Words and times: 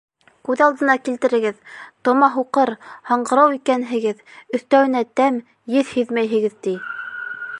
Күҙ 0.47 0.61
алдына 0.67 0.93
килтерегеҙ: 1.07 1.59
тома 2.09 2.29
һуҡыр, 2.37 2.71
һаңғырау 3.11 3.53
икәнһегеҙ, 3.59 4.25
өҫтәүенә 4.59 5.05
тәм, 5.21 5.41
еҫ 5.77 5.95
һиҙмәйһегеҙ 6.01 6.61
ти. 6.69 6.77